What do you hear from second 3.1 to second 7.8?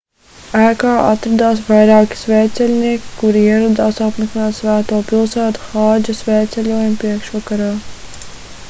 kuri ieradās apmeklēt svēto pilsētu hādža svētceļojuma priekšvakarā